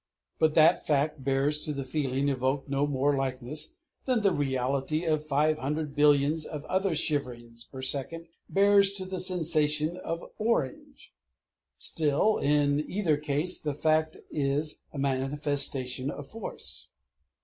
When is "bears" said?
1.23-1.59, 8.49-8.93